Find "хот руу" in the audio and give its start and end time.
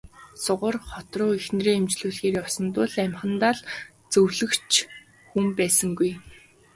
0.89-1.31